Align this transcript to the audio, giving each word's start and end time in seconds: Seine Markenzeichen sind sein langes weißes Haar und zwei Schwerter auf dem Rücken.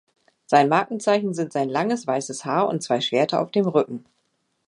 Seine 0.47 0.67
Markenzeichen 0.67 1.35
sind 1.35 1.53
sein 1.53 1.69
langes 1.69 2.07
weißes 2.07 2.43
Haar 2.43 2.69
und 2.69 2.81
zwei 2.81 3.01
Schwerter 3.01 3.39
auf 3.39 3.51
dem 3.51 3.67
Rücken. 3.67 4.03